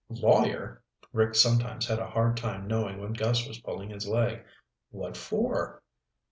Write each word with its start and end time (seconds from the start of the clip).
"Lawyer?" 0.09 0.81
Rick 1.13 1.35
sometimes 1.35 1.85
had 1.87 1.99
a 1.99 2.09
hard 2.09 2.35
time 2.35 2.65
knowing 2.67 2.99
when 2.99 3.13
Gus 3.13 3.47
was 3.47 3.59
pulling 3.61 3.91
his 3.91 4.07
leg. 4.07 4.43
"What 4.89 5.15
for?" 5.15 5.83